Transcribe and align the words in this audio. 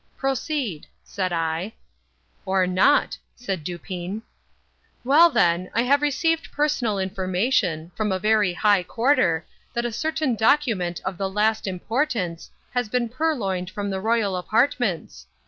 "Proceed," 0.17 0.87
said 1.03 1.31
I. 1.31 1.75
"Or 2.43 2.65
not," 2.65 3.19
said 3.35 3.63
Dupin. 3.63 4.23
"Well, 5.03 5.29
then; 5.29 5.69
I 5.75 5.83
have 5.83 6.01
received 6.01 6.51
personal 6.51 6.97
information, 6.97 7.91
from 7.93 8.11
a 8.11 8.17
very 8.17 8.53
high 8.55 8.81
quarter, 8.81 9.45
that 9.75 9.85
a 9.85 9.91
certain 9.91 10.33
document 10.33 11.01
of 11.05 11.19
the 11.19 11.29
last 11.29 11.67
importance 11.67 12.49
has 12.71 12.89
been 12.89 13.09
purloined 13.09 13.69
from 13.69 13.91
the 13.91 14.01
royal 14.01 14.35
apartments. 14.37 15.27